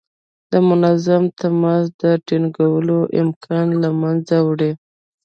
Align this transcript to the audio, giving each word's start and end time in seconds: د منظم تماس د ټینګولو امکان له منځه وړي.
د 0.51 0.53
منظم 0.69 1.23
تماس 1.39 1.83
د 2.01 2.03
ټینګولو 2.27 2.99
امکان 3.21 3.67
له 3.81 3.89
منځه 4.01 4.35
وړي. 4.47 4.71